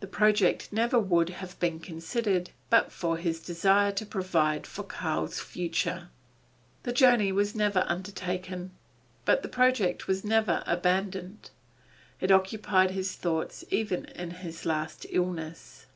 The 0.00 0.06
project 0.06 0.70
never 0.70 0.98
would 0.98 1.30
have 1.30 1.58
been 1.58 1.80
considered 1.80 2.50
but 2.68 2.92
for 2.92 3.16
his 3.16 3.40
desire 3.40 3.90
to 3.92 4.04
provide 4.04 4.66
for 4.66 4.82
Karl's 4.82 5.40
future. 5.40 6.10
The 6.82 6.92
journey 6.92 7.32
was 7.32 7.54
never 7.54 7.84
undertaken, 7.86 8.72
but 9.24 9.42
the 9.42 9.48
project 9.48 10.06
was 10.06 10.24
never 10.26 10.62
abandoned. 10.66 11.48
It 12.20 12.30
occupied 12.30 12.90
his 12.90 13.14
thoughts 13.16 13.64
even 13.70 14.04
in 14.04 14.32
his 14.32 14.66
last 14.66 15.06
illness. 15.08 15.86